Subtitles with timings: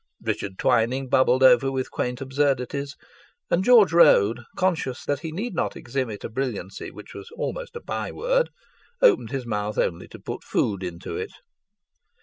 [0.23, 2.95] Richard Twining bubbled over with quaint absurdities,
[3.51, 7.81] and George Road, conscious that he need not exhibit a brilliancy which was almost a
[7.81, 8.49] by word,
[9.03, 11.33] opened his mouth only to put food into it.